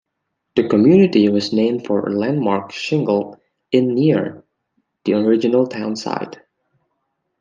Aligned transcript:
The 0.55 0.67
community 0.67 1.29
was 1.29 1.53
named 1.53 1.85
for 1.85 2.09
a 2.09 2.15
landmark 2.15 2.71
shingled 2.71 3.35
inn 3.71 3.93
near 3.93 4.43
the 5.05 5.13
original 5.13 5.67
town 5.67 5.95
site. 5.95 6.37